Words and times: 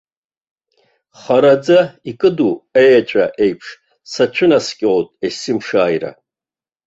Хараӡа 1.19 1.79
икыду 2.09 2.53
аеҵәа 2.79 3.25
еиԥш 3.43 3.67
сацәынаскьоит 4.11 5.07
есымшааира. 5.25 6.11